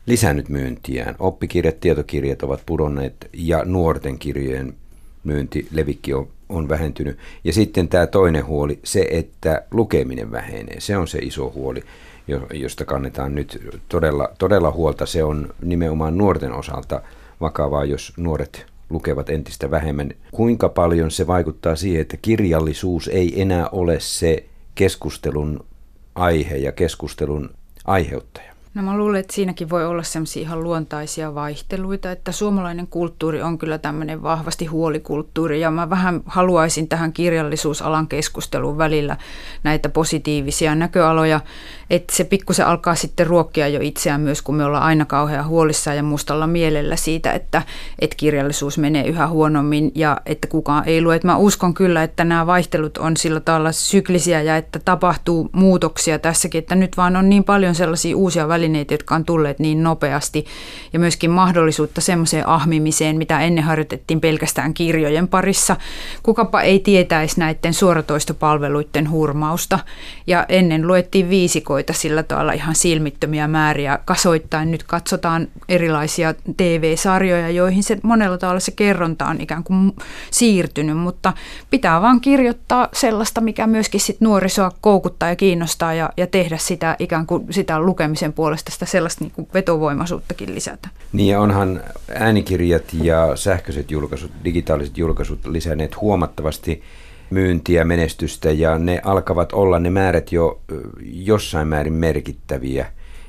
lisännyt 0.05 0.49
myyntiään. 0.49 1.15
Oppikirjat, 1.19 1.79
tietokirjat 1.79 2.43
ovat 2.43 2.61
pudonneet 2.65 3.29
ja 3.33 3.65
nuorten 3.65 4.19
kirjojen 4.19 4.73
myynti, 5.27 5.67
levikki 5.71 6.13
on, 6.13 6.27
on 6.49 6.69
vähentynyt. 6.69 7.17
Ja 7.43 7.53
sitten 7.53 7.87
tämä 7.87 8.07
toinen 8.07 8.45
huoli, 8.45 8.79
se, 8.83 9.07
että 9.11 9.61
lukeminen 9.71 10.31
vähenee. 10.31 10.79
Se 10.79 10.97
on 10.97 11.07
se 11.07 11.17
iso 11.17 11.51
huoli, 11.55 11.83
josta 12.53 12.85
kannetaan 12.85 13.35
nyt 13.35 13.61
todella, 13.89 14.29
todella 14.37 14.71
huolta. 14.71 15.05
Se 15.05 15.23
on 15.23 15.49
nimenomaan 15.61 16.17
nuorten 16.17 16.53
osalta 16.53 17.01
vakavaa, 17.41 17.85
jos 17.85 18.13
nuoret 18.17 18.65
lukevat 18.89 19.29
entistä 19.29 19.71
vähemmän. 19.71 20.11
Kuinka 20.31 20.69
paljon 20.69 21.11
se 21.11 21.27
vaikuttaa 21.27 21.75
siihen, 21.75 22.01
että 22.01 22.17
kirjallisuus 22.17 23.07
ei 23.07 23.41
enää 23.41 23.69
ole 23.69 23.99
se 23.99 24.45
keskustelun 24.75 25.65
aihe 26.15 26.55
ja 26.55 26.71
keskustelun 26.71 27.49
aiheuttaja? 27.85 28.56
No 28.73 28.83
mä 28.83 28.97
luulen, 28.97 29.19
että 29.19 29.33
siinäkin 29.33 29.69
voi 29.69 29.85
olla 29.85 30.03
sellaisia 30.03 30.41
ihan 30.41 30.63
luontaisia 30.63 31.35
vaihteluita, 31.35 32.11
että 32.11 32.31
suomalainen 32.31 32.87
kulttuuri 32.87 33.41
on 33.41 33.57
kyllä 33.57 33.77
tämmöinen 33.77 34.23
vahvasti 34.23 34.65
huolikulttuuri 34.65 35.61
ja 35.61 35.71
mä 35.71 35.89
vähän 35.89 36.21
haluaisin 36.25 36.87
tähän 36.87 37.13
kirjallisuusalan 37.13 38.07
keskusteluun 38.07 38.77
välillä 38.77 39.17
näitä 39.63 39.89
positiivisia 39.89 40.75
näköaloja, 40.75 41.39
että 41.89 42.15
se 42.15 42.23
pikkusen 42.23 42.67
alkaa 42.67 42.95
sitten 42.95 43.27
ruokkia 43.27 43.67
jo 43.67 43.79
itseään 43.81 44.21
myös, 44.21 44.41
kun 44.41 44.55
me 44.55 44.65
ollaan 44.65 44.83
aina 44.83 45.05
kauhean 45.05 45.47
huolissaan 45.47 45.97
ja 45.97 46.03
mustalla 46.03 46.47
mielellä 46.47 46.95
siitä, 46.95 47.33
että, 47.33 47.61
että 47.99 48.15
kirjallisuus 48.17 48.77
menee 48.77 49.07
yhä 49.07 49.27
huonommin 49.27 49.91
ja 49.95 50.21
että 50.25 50.47
kukaan 50.47 50.83
ei 50.85 51.01
lue. 51.01 51.15
Että 51.15 51.27
mä 51.27 51.37
uskon 51.37 51.73
kyllä, 51.73 52.03
että 52.03 52.23
nämä 52.23 52.45
vaihtelut 52.47 52.97
on 52.97 53.17
sillä 53.17 53.39
tavalla 53.39 53.71
syklisiä 53.71 54.41
ja 54.41 54.57
että 54.57 54.79
tapahtuu 54.79 55.49
muutoksia 55.51 56.19
tässäkin, 56.19 56.59
että 56.59 56.75
nyt 56.75 56.97
vaan 56.97 57.15
on 57.15 57.29
niin 57.29 57.43
paljon 57.43 57.75
sellaisia 57.75 58.17
uusia 58.17 58.47
välineitä, 58.57 58.93
jotka 58.93 59.15
on 59.15 59.25
tulleet 59.25 59.59
niin 59.59 59.83
nopeasti 59.83 60.45
ja 60.93 60.99
myöskin 60.99 61.31
mahdollisuutta 61.31 62.01
semmoiseen 62.01 62.47
ahmimiseen, 62.47 63.17
mitä 63.17 63.39
ennen 63.39 63.63
harjoitettiin 63.63 64.21
pelkästään 64.21 64.73
kirjojen 64.73 65.27
parissa. 65.27 65.75
Kukapa 66.23 66.61
ei 66.61 66.79
tietäisi 66.79 67.39
näiden 67.39 67.73
suoratoistopalveluiden 67.73 69.11
hurmausta 69.11 69.79
ja 70.27 70.45
ennen 70.49 70.87
luettiin 70.87 71.29
viisikoita 71.29 71.93
sillä 71.93 72.23
tavalla 72.23 72.53
ihan 72.53 72.75
silmittömiä 72.75 73.47
määriä 73.47 73.99
kasoittain. 74.05 74.71
Nyt 74.71 74.83
katsotaan 74.83 75.47
erilaisia 75.69 76.33
TV-sarjoja, 76.57 77.49
joihin 77.49 77.83
se 77.83 77.97
monella 78.03 78.37
tavalla 78.37 78.59
se 78.59 78.71
kerronta 78.71 79.25
on 79.25 79.41
ikään 79.41 79.63
kuin 79.63 79.93
siirtynyt, 80.31 80.97
mutta 80.97 81.33
pitää 81.69 82.01
vaan 82.01 82.21
kirjoittaa 82.21 82.87
sellaista, 82.93 83.41
mikä 83.41 83.67
myöskin 83.67 83.99
sit 83.99 84.21
nuorisoa 84.21 84.71
koukuttaa 84.81 85.29
ja 85.29 85.35
kiinnostaa 85.35 85.93
ja, 85.93 86.09
ja 86.17 86.27
tehdä 86.27 86.57
sitä 86.57 86.95
ikään 86.99 87.25
kuin 87.25 87.53
sitä 87.53 87.79
lukemisen 87.79 88.33
puolesta 88.33 88.46
puolesta 88.47 88.71
sitä 88.71 88.85
sellaista 88.85 89.23
niin 89.23 89.31
kuin 89.31 89.47
vetovoimaisuuttakin 89.53 90.55
lisätä. 90.55 90.89
Niin 91.13 91.29
ja 91.29 91.41
onhan 91.41 91.83
äänikirjat 92.15 92.83
ja 92.93 93.35
sähköiset 93.35 93.91
julkaisut, 93.91 94.31
digitaaliset 94.43 94.97
julkaisut 94.97 95.45
lisänneet 95.47 96.01
huomattavasti 96.01 96.83
myyntiä, 97.29 97.83
menestystä 97.83 98.51
ja 98.51 98.79
ne 98.79 99.01
alkavat 99.03 99.53
olla 99.53 99.79
ne 99.79 99.89
määrät 99.89 100.31
jo 100.31 100.61
jossain 101.03 101.67
määrin 101.67 101.93
merkittäviä. 101.93 102.85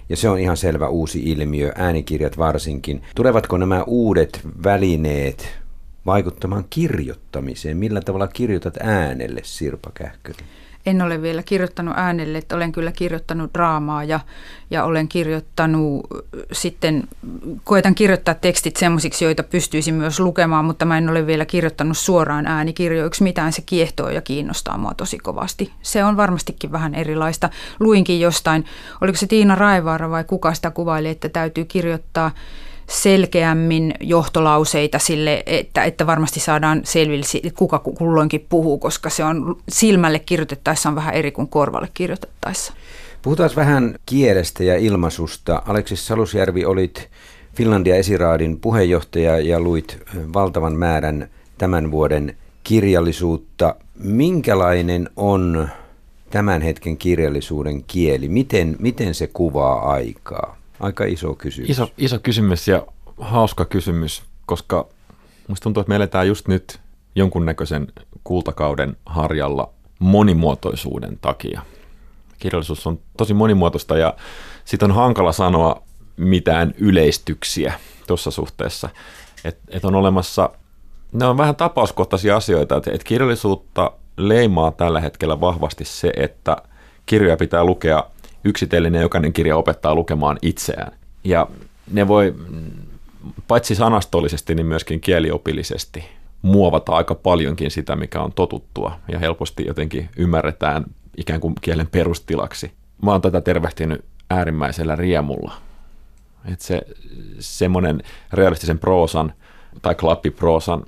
Ja 0.08 0.16
se 0.16 0.28
on 0.28 0.38
ihan 0.38 0.56
selvä 0.56 0.88
uusi 0.88 1.22
ilmiö, 1.22 1.72
äänikirjat 1.75 2.38
varsinkin. 2.38 3.02
Tulevatko 3.14 3.56
nämä 3.56 3.82
uudet 3.87 4.40
välineet 4.64 5.58
vaikuttamaan 6.06 6.64
kirjoittamiseen? 6.70 7.76
Millä 7.76 8.00
tavalla 8.00 8.28
kirjoitat 8.28 8.76
äänelle, 8.80 9.40
Sirpa 9.44 9.90
Kähkönen? 9.94 10.44
En 10.90 11.02
ole 11.02 11.23
vielä 11.23 11.42
kirjoittanut 11.42 11.95
äänelle, 11.97 12.38
että 12.38 12.57
olen 12.57 12.73
kyllä 12.73 12.92
kirjoittanut 12.92 13.54
draamaa 13.54 14.04
ja, 14.04 14.21
ja 14.71 14.85
olen 14.85 15.09
kirjoittanut 15.09 16.07
sitten, 16.52 17.09
koetan 17.64 17.95
kirjoittaa 17.95 18.35
tekstit 18.35 18.76
semmoisiksi, 18.76 19.25
joita 19.25 19.42
pystyisin 19.42 19.95
myös 19.95 20.21
lukemaan, 20.21 20.64
mutta 20.64 20.85
mä 20.85 20.99
en 20.99 21.11
ole 21.11 21.26
vielä 21.26 21.45
kirjoittanut 21.45 21.99
suoraan 21.99 22.47
äänikirjoiksi 22.47 23.23
mitään. 23.23 23.52
Se 23.52 23.62
kiehtoo 23.66 24.11
ja 24.11 24.21
kiinnostaa 24.21 24.78
mua 24.78 24.95
tosi 24.95 25.18
kovasti. 25.18 25.73
Se 25.83 26.04
on 26.04 26.16
varmastikin 26.16 26.73
vähän 26.73 26.95
erilaista. 26.95 27.50
Luinkin 27.80 28.21
jostain, 28.21 28.64
oliko 29.00 29.18
se 29.18 29.26
Tiina 29.26 29.54
Raivaara 29.54 30.11
vai 30.11 30.25
kuka 30.25 30.54
sitä 30.54 30.71
kuvaili, 30.71 31.09
että 31.09 31.28
täytyy 31.28 31.64
kirjoittaa 31.64 32.30
selkeämmin 32.88 33.95
johtolauseita 34.00 34.99
sille, 34.99 35.42
että, 35.47 35.85
että 35.85 36.07
varmasti 36.07 36.40
saadaan 36.40 36.80
selville, 36.85 37.50
kuka 37.57 37.78
kulloinkin 37.78 38.47
puhuu, 38.49 38.78
koska 38.78 39.11
se 39.11 39.25
on 39.25 39.57
silmälle 39.68 40.18
kirjoitettaessa 40.18 40.88
on 40.88 40.95
vähän 40.95 41.14
eri 41.14 41.33
kuin 41.33 41.49
korvalle 41.49 41.88
kirjoitettaessa. 41.95 42.73
Puhutaan 43.23 43.50
vähän 43.57 43.95
kielestä 44.07 44.64
ja 44.64 44.76
ilmaisusta. 44.76 45.62
Aleksis 45.66 46.07
Salusjärvi 46.07 46.64
olit 46.64 47.09
Finlandia 47.54 47.97
esiraadin 47.97 48.61
puheenjohtaja 48.61 49.38
ja 49.38 49.61
luit 49.61 49.99
valtavan 50.35 50.73
määrän 50.73 51.28
tämän 51.59 51.90
vuoden 51.90 52.37
kirjallisuutta. 52.64 53.75
Minkälainen 53.95 55.11
on 55.16 55.68
tämän 56.30 56.62
hetken 56.62 56.97
kirjallisuuden 56.97 57.85
kieli? 57.85 58.28
Miten, 58.28 58.76
miten 58.78 59.14
se 59.14 59.26
kuvaa 59.26 59.92
aikaa? 59.92 60.57
Aika 60.80 61.04
iso 61.04 61.35
kysymys. 61.35 61.70
Iso, 61.70 61.90
iso 61.99 62.18
kysymys 62.18 62.68
ja 62.68 62.87
hauska 63.20 63.64
kysymys, 63.64 64.23
koska 64.47 64.87
musta 65.49 65.62
tuntuu, 65.62 65.80
että 65.80 65.88
me 65.88 65.97
eletään 65.97 66.28
just 66.28 66.49
nyt 66.49 66.80
jonkunnäköisen 67.14 67.87
kultakauden 68.25 68.97
harjalla 69.06 69.70
monimuotoisuuden 69.99 71.18
takia. 71.20 71.62
Kirjallisuus 72.38 72.87
on 72.87 73.00
tosi 73.16 73.35
monimuotoista 73.35 73.99
ja 73.99 74.16
siitä 74.64 74.85
on 74.85 74.92
hankala 74.92 75.32
sanoa 75.32 75.82
mitään 76.16 76.75
yleistyksiä 76.78 77.73
tuossa 78.06 78.30
suhteessa. 78.30 78.88
Että 79.44 79.62
et 79.68 79.85
on 79.85 79.94
olemassa, 79.94 80.50
ne 81.12 81.26
on 81.26 81.37
vähän 81.37 81.56
tapauskohtaisia 81.56 82.37
asioita, 82.37 82.76
että 82.76 82.90
et 82.94 83.04
kirjallisuutta 83.04 83.92
leimaa 84.16 84.70
tällä 84.70 85.00
hetkellä 85.00 85.40
vahvasti 85.40 85.85
se, 85.85 86.12
että 86.16 86.56
kirjoja 87.06 87.37
pitää 87.37 87.64
lukea– 87.64 88.04
yksitellen 88.48 88.94
ja 88.94 89.00
jokainen 89.00 89.32
kirja 89.32 89.56
opettaa 89.56 89.94
lukemaan 89.94 90.38
itseään. 90.42 90.92
Ja 91.24 91.46
ne 91.92 92.08
voi 92.08 92.34
paitsi 93.48 93.74
sanastollisesti, 93.74 94.54
niin 94.54 94.66
myöskin 94.66 95.00
kieliopillisesti 95.00 96.04
muovata 96.42 96.92
aika 96.92 97.14
paljonkin 97.14 97.70
sitä, 97.70 97.96
mikä 97.96 98.20
on 98.20 98.32
totuttua 98.32 98.98
ja 99.12 99.18
helposti 99.18 99.66
jotenkin 99.66 100.08
ymmärretään 100.16 100.84
ikään 101.16 101.40
kuin 101.40 101.54
kielen 101.60 101.86
perustilaksi. 101.86 102.72
Mä 103.02 103.10
oon 103.10 103.20
tätä 103.20 103.40
tervehtinyt 103.40 104.04
äärimmäisellä 104.30 104.96
riemulla. 104.96 105.54
Että 106.52 106.64
se 106.64 106.82
semmoinen 107.38 108.02
realistisen 108.32 108.78
proosan 108.78 109.32
tai 109.82 109.94
klappiproosan 109.94 110.82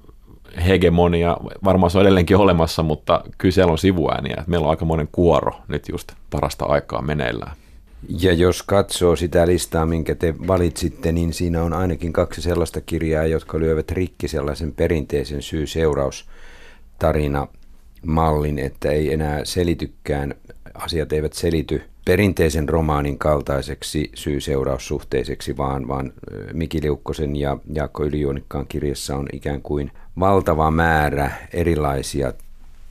hegemonia, 0.66 1.37
varmaan 1.64 1.90
se 1.90 1.99
on 1.99 2.02
edelleenkin 2.02 2.37
olemassa, 2.37 2.83
mutta 2.83 3.25
kyllä 3.38 3.52
siellä 3.52 3.73
on 3.73 3.78
sivuääniä. 3.78 4.35
Että 4.38 4.50
meillä 4.50 4.64
on 4.64 4.71
aika 4.71 4.85
monen 4.85 5.09
kuoro 5.12 5.52
nyt 5.69 5.88
just 5.88 6.12
parasta 6.30 6.64
aikaa 6.64 7.02
meneillään. 7.02 7.57
Ja 8.09 8.33
jos 8.33 8.62
katsoo 8.62 9.16
sitä 9.16 9.47
listaa, 9.47 9.87
minkä 9.87 10.14
te 10.14 10.35
valitsitte, 10.47 11.12
niin 11.12 11.33
siinä 11.33 11.62
on 11.62 11.73
ainakin 11.73 12.12
kaksi 12.12 12.42
sellaista 12.42 12.80
kirjaa, 12.80 13.26
jotka 13.26 13.59
lyövät 13.59 13.90
rikki 13.90 14.28
sellaisen 14.28 14.73
perinteisen 14.73 15.42
syy-seuraus 15.42 16.28
tarina 16.99 17.47
mallin, 18.07 18.59
että 18.59 18.90
ei 18.90 19.12
enää 19.12 19.45
selitykään, 19.45 20.35
asiat 20.75 21.12
eivät 21.12 21.33
selity 21.33 21.83
perinteisen 22.04 22.69
romaanin 22.69 23.19
kaltaiseksi 23.19 24.11
syy-seuraussuhteiseksi, 24.14 25.57
vaan, 25.57 25.88
vaan 25.88 26.12
Miki 26.52 26.83
Liukkosen 26.83 27.37
ja 27.37 27.57
Jaakko 27.73 28.04
Ylijuonikkaan 28.04 28.66
kirjassa 28.66 29.16
on 29.16 29.26
ikään 29.33 29.62
kuin 29.62 29.92
valtava 30.20 30.70
määrä 30.70 31.30
erilaisia 31.52 32.32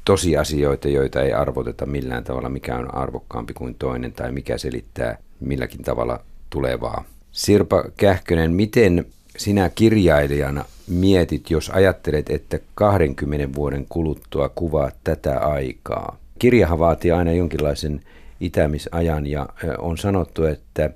tosiasioita, 0.06 0.88
joita 0.88 1.22
ei 1.22 1.34
arvoteta 1.34 1.86
millään 1.86 2.24
tavalla, 2.24 2.50
mikä 2.50 2.78
on 2.78 2.96
arvokkaampi 2.96 3.54
kuin 3.54 3.76
toinen 3.80 4.14
tai 4.14 4.32
mikä 4.32 4.58
selittää 4.58 5.18
milläkin 5.40 5.84
tavalla 5.84 6.20
tulevaa. 6.50 7.04
Sirpa 7.32 7.84
Kähkönen, 7.98 8.52
miten 8.52 9.06
sinä 9.38 9.70
kirjailijana 9.70 10.66
mietit, 10.88 11.52
jos 11.52 11.70
ajattelet, 11.70 12.30
että 12.30 12.60
20 12.76 13.56
vuoden 13.56 13.86
kuluttua 13.90 14.50
kuvaat 14.50 14.96
tätä 15.04 15.40
aikaa? 15.40 16.18
Kirjahan 16.40 16.80
vaatii 16.80 17.12
aina 17.12 17.32
jonkinlaisen 17.32 18.02
itämisajan 18.40 19.28
ja 19.28 19.50
on 19.78 19.98
sanottu, 19.98 20.44
että 20.44 20.90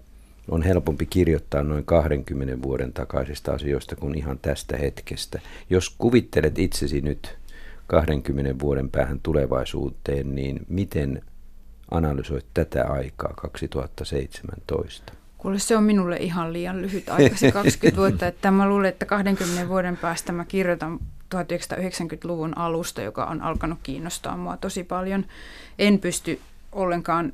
on 0.49 0.63
helpompi 0.63 1.05
kirjoittaa 1.05 1.63
noin 1.63 1.85
20 1.85 2.61
vuoden 2.61 2.93
takaisista 2.93 3.51
asioista 3.51 3.95
kuin 3.95 4.17
ihan 4.17 4.39
tästä 4.41 4.77
hetkestä. 4.77 5.39
Jos 5.69 5.95
kuvittelet 5.97 6.59
itsesi 6.59 7.01
nyt 7.01 7.37
20 7.87 8.59
vuoden 8.59 8.89
päähän 8.89 9.19
tulevaisuuteen, 9.23 10.35
niin 10.35 10.59
miten 10.69 11.21
analysoit 11.91 12.45
tätä 12.53 12.85
aikaa 12.87 13.33
2017? 13.35 15.13
Kuule, 15.37 15.59
se 15.59 15.77
on 15.77 15.83
minulle 15.83 16.17
ihan 16.17 16.53
liian 16.53 16.81
lyhyt 16.81 17.09
aika, 17.09 17.37
se 17.37 17.51
20 17.51 18.01
vuotta. 18.01 18.27
Että 18.27 18.51
mä 18.51 18.69
luulen, 18.69 18.89
että 18.89 19.05
20 19.05 19.67
vuoden 19.67 19.97
päästä 19.97 20.31
mä 20.31 20.45
kirjoitan 20.45 20.99
1990-luvun 21.35 22.57
alusta, 22.57 23.01
joka 23.01 23.25
on 23.25 23.41
alkanut 23.41 23.79
kiinnostaa 23.83 24.37
mua 24.37 24.57
tosi 24.57 24.83
paljon. 24.83 25.25
En 25.79 25.99
pysty 25.99 26.39
ollenkaan 26.71 27.33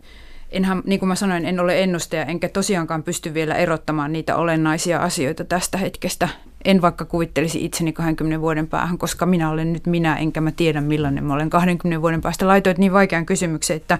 enhän, 0.51 0.81
niin 0.85 0.99
kuin 0.99 1.07
mä 1.07 1.15
sanoin, 1.15 1.45
en 1.45 1.59
ole 1.59 1.83
ennustaja, 1.83 2.25
enkä 2.25 2.49
tosiaankaan 2.49 3.03
pysty 3.03 3.33
vielä 3.33 3.55
erottamaan 3.55 4.13
niitä 4.13 4.35
olennaisia 4.35 4.99
asioita 4.99 5.43
tästä 5.43 5.77
hetkestä. 5.77 6.29
En 6.65 6.81
vaikka 6.81 7.05
kuvittelisi 7.05 7.65
itseni 7.65 7.93
20 7.93 8.41
vuoden 8.41 8.67
päähän, 8.67 8.97
koska 8.97 9.25
minä 9.25 9.49
olen 9.49 9.73
nyt 9.73 9.87
minä, 9.87 10.15
enkä 10.15 10.41
mä 10.41 10.51
tiedä 10.51 10.81
millainen 10.81 11.23
mä 11.23 11.33
olen 11.33 11.49
20 11.49 12.01
vuoden 12.01 12.21
päästä. 12.21 12.47
Laitoit 12.47 12.77
niin 12.77 12.93
vaikean 12.93 13.25
kysymyksen, 13.25 13.77
että 13.77 13.97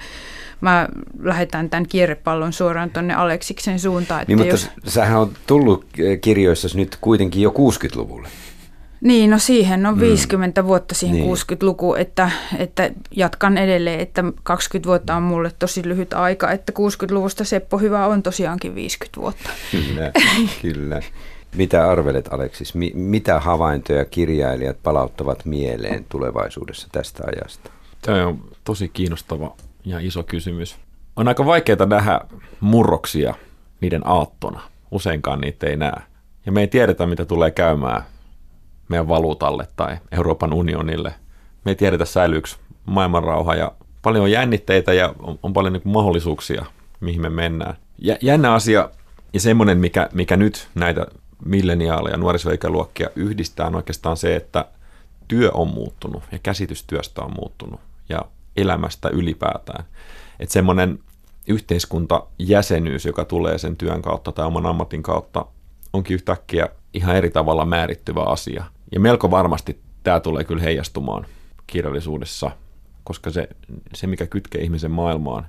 mä 0.61 0.87
lähetän 1.19 1.69
tämän 1.69 1.87
kierrepallon 1.87 2.53
suoraan 2.53 2.89
tuonne 2.89 3.13
Aleksiksen 3.13 3.79
suuntaan. 3.79 4.21
Että 4.21 4.31
niin, 4.31 4.39
mutta 4.39 4.53
jos... 4.53 4.93
sähän 4.93 5.19
on 5.19 5.31
tullut 5.47 5.85
kirjoissa 6.21 6.77
nyt 6.77 6.97
kuitenkin 7.01 7.41
jo 7.41 7.49
60-luvulle. 7.49 8.27
Niin, 9.01 9.29
no 9.29 9.39
siihen 9.39 9.85
on 9.85 9.99
50 9.99 10.61
mm. 10.61 10.67
vuotta 10.67 10.95
siihen 10.95 11.17
niin. 11.17 11.33
60-luku, 11.33 11.95
että, 11.95 12.31
että 12.57 12.91
jatkan 13.11 13.57
edelleen, 13.57 13.99
että 13.99 14.23
20 14.43 14.87
vuotta 14.87 15.15
on 15.15 15.23
mulle 15.23 15.51
tosi 15.59 15.87
lyhyt 15.87 16.13
aika, 16.13 16.51
että 16.51 16.73
60-luvusta 16.79 17.43
Seppo 17.43 17.77
Hyvä 17.77 18.05
on 18.05 18.23
tosiaankin 18.23 18.75
50 18.75 19.21
vuotta. 19.21 19.49
Kyllä, 19.71 20.11
kyllä. 20.61 21.01
Mitä 21.55 21.89
arvelet 21.89 22.33
Aleksis, 22.33 22.75
Mi- 22.75 22.91
mitä 22.95 23.39
havaintoja 23.39 24.05
kirjailijat 24.05 24.77
palauttavat 24.83 25.45
mieleen 25.45 26.05
tulevaisuudessa 26.09 26.87
tästä 26.91 27.23
ajasta? 27.27 27.71
Tämä 28.01 28.27
on 28.27 28.43
tosi 28.63 28.89
kiinnostava 28.89 29.55
ja 29.85 29.99
iso 29.99 30.23
kysymys. 30.23 30.77
On 31.15 31.27
aika 31.27 31.45
vaikeaa 31.45 31.85
nähdä 31.85 32.21
murroksia 32.59 33.33
niiden 33.81 34.01
aattona. 34.05 34.61
Useinkaan 34.91 35.41
niitä 35.41 35.67
ei 35.67 35.77
näe. 35.77 36.01
Ja 36.45 36.51
me 36.51 36.61
ei 36.61 36.67
tiedetä, 36.67 37.05
mitä 37.05 37.25
tulee 37.25 37.51
käymään 37.51 38.03
meidän 38.89 39.07
valuutalle 39.07 39.67
tai 39.75 39.97
Euroopan 40.11 40.53
unionille. 40.53 41.13
Me 41.65 41.71
ei 41.71 41.75
tiedetä 41.75 42.05
säilyykö 42.05 42.49
maailmanrauha 42.85 43.55
ja 43.55 43.71
paljon 44.01 44.23
on 44.23 44.31
jännitteitä 44.31 44.93
ja 44.93 45.15
on, 45.19 45.39
on 45.43 45.53
paljon 45.53 45.73
niin 45.73 45.81
mahdollisuuksia, 45.85 46.65
mihin 46.99 47.21
me 47.21 47.29
mennään. 47.29 47.75
Ja, 47.97 48.17
jännä 48.21 48.53
asia 48.53 48.89
ja 49.33 49.39
semmoinen, 49.39 49.77
mikä, 49.77 50.09
mikä 50.13 50.37
nyt 50.37 50.67
näitä 50.75 51.05
milleniaaleja 51.45 52.17
nuorisoikäluokkia 52.17 53.09
yhdistää 53.15 53.67
on 53.67 53.75
oikeastaan 53.75 54.17
se, 54.17 54.35
että 54.35 54.65
työ 55.27 55.51
on 55.53 55.67
muuttunut 55.67 56.23
ja 56.31 56.39
käsitys 56.39 56.83
työstä 56.83 57.21
on 57.21 57.33
muuttunut 57.39 57.79
ja 58.09 58.21
elämästä 58.57 59.09
ylipäätään. 59.09 59.83
Että 60.39 60.53
semmoinen 60.53 60.99
yhteiskuntajäsenyys, 61.47 63.05
joka 63.05 63.25
tulee 63.25 63.57
sen 63.57 63.77
työn 63.77 64.01
kautta 64.01 64.31
tai 64.31 64.45
oman 64.45 64.65
ammatin 64.65 65.03
kautta, 65.03 65.45
onkin 65.93 66.15
yhtäkkiä 66.15 66.69
ihan 66.93 67.15
eri 67.15 67.29
tavalla 67.29 67.65
määrittyvä 67.65 68.23
asia. 68.23 68.63
Ja 68.91 68.99
melko 68.99 69.31
varmasti 69.31 69.79
tämä 70.03 70.19
tulee 70.19 70.43
kyllä 70.43 70.63
heijastumaan 70.63 71.25
kirjallisuudessa, 71.67 72.51
koska 73.03 73.29
se, 73.29 73.49
se 73.93 74.07
mikä 74.07 74.27
kytkee 74.27 74.61
ihmisen 74.61 74.91
maailmaan, 74.91 75.45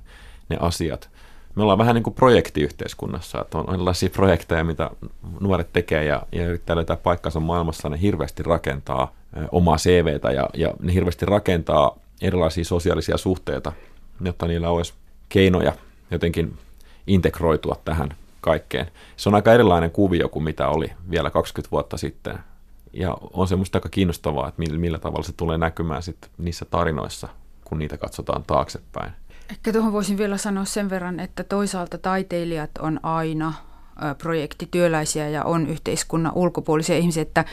ne 0.49 0.57
asiat, 0.59 1.09
me 1.55 1.63
ollaan 1.63 1.77
vähän 1.77 1.95
niin 1.95 2.03
kuin 2.03 2.13
projektiyhteiskunnassa, 2.13 3.41
että 3.41 3.57
on 3.57 3.73
erilaisia 3.73 4.09
projekteja, 4.09 4.63
mitä 4.63 4.89
nuoret 5.39 5.73
tekee 5.73 6.03
ja, 6.05 6.23
ja 6.31 6.47
yrittää 6.47 6.75
löytää 6.75 6.97
paikkansa 6.97 7.39
maailmassa, 7.39 7.89
ne 7.89 8.01
hirveästi 8.01 8.43
rakentaa 8.43 9.13
omaa 9.51 9.77
CVtä 9.77 10.31
ja, 10.31 10.49
ja 10.53 10.73
ne 10.79 10.93
hirveästi 10.93 11.25
rakentaa 11.25 11.97
erilaisia 12.21 12.65
sosiaalisia 12.65 13.17
suhteita, 13.17 13.71
jotta 14.21 14.47
niillä 14.47 14.69
olisi 14.69 14.93
keinoja 15.29 15.73
jotenkin 16.11 16.57
integroitua 17.07 17.81
tähän 17.85 18.09
kaikkeen. 18.41 18.87
Se 19.17 19.29
on 19.29 19.35
aika 19.35 19.53
erilainen 19.53 19.91
kuvio 19.91 20.29
kuin 20.29 20.43
mitä 20.43 20.67
oli 20.67 20.91
vielä 21.11 21.29
20 21.29 21.71
vuotta 21.71 21.97
sitten. 21.97 22.39
Ja 22.93 23.17
on 23.33 23.47
se 23.47 23.55
musta 23.55 23.77
aika 23.77 23.89
kiinnostavaa, 23.89 24.47
että 24.47 24.61
millä, 24.77 24.99
tavalla 24.99 25.23
se 25.23 25.33
tulee 25.33 25.57
näkymään 25.57 26.03
sitten 26.03 26.29
niissä 26.37 26.65
tarinoissa, 26.65 27.27
kun 27.65 27.79
niitä 27.79 27.97
katsotaan 27.97 28.43
taaksepäin. 28.47 29.11
Ehkä 29.49 29.73
tuohon 29.73 29.93
voisin 29.93 30.17
vielä 30.17 30.37
sanoa 30.37 30.65
sen 30.65 30.89
verran, 30.89 31.19
että 31.19 31.43
toisaalta 31.43 31.97
taiteilijat 31.97 32.71
on 32.79 32.99
aina 33.03 33.53
projektityöläisiä 34.17 35.29
ja 35.29 35.43
on 35.43 35.67
yhteiskunnan 35.67 36.31
ulkopuolisia 36.35 36.97
ihmisiä, 36.97 37.21
että 37.21 37.45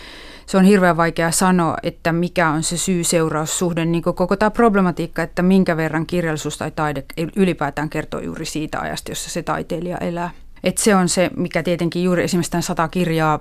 se 0.47 0.57
on 0.57 0.65
hirveän 0.65 0.97
vaikea 0.97 1.31
sanoa, 1.31 1.77
että 1.83 2.13
mikä 2.13 2.51
on 2.51 2.63
se 2.63 2.77
syy-seuraussuhde, 2.77 3.85
niin 3.85 4.03
koko 4.03 4.37
tämä 4.37 4.51
problematiikka, 4.51 5.23
että 5.23 5.43
minkä 5.43 5.77
verran 5.77 6.07
kirjallisuus 6.07 6.59
tai 6.59 6.71
taide 6.71 7.05
ylipäätään 7.37 7.91
kertoo 7.91 8.21
juuri 8.21 8.45
siitä 8.45 8.81
ajasta, 8.81 9.11
jossa 9.11 9.31
se 9.31 9.43
taiteilija 9.43 9.99
elää. 9.99 10.31
Et 10.65 10.79
se 10.79 10.95
on 10.95 11.09
se, 11.09 11.31
mikä 11.37 11.63
tietenkin 11.63 12.05
juuri 12.05 12.25
esimerkiksi 12.25 12.51
tämän 12.51 12.63
sata 12.63 12.89
kirjaa 12.89 13.41